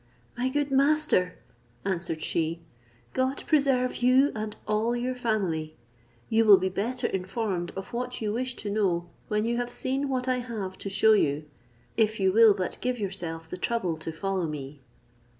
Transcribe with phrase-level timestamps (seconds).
[0.35, 1.35] "My good master,"
[1.85, 2.59] answered she,
[3.13, 5.75] "God preserve you and all your family;
[6.27, 10.09] you will be better informed of what you wish to know when you have seen
[10.09, 11.45] what I have to shew you,
[11.97, 14.81] if you will but give yourself the trouble to follow me."